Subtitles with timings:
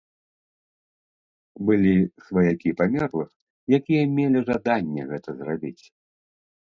[1.67, 1.91] Былі
[2.29, 3.27] сваякі памерлых,
[3.79, 5.85] якія мелі жаданне гэта зрабіць.